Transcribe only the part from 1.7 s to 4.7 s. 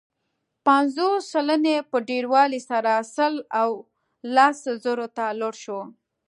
په ډېروالي سره سل او لس